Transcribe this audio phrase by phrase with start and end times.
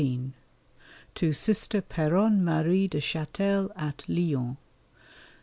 [1.13, 4.57] _To Sister Péronne Marie de Châtel at Lyons.